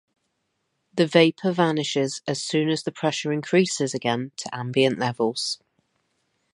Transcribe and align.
The 0.95 1.05
vapour 1.05 1.51
vanishes 1.51 2.23
as 2.25 2.41
soon 2.41 2.69
as 2.69 2.81
the 2.81 2.91
pressure 2.91 3.31
increases 3.31 3.93
again 3.93 4.31
to 4.37 4.49
ambient 4.55 4.97
levels. 4.97 5.59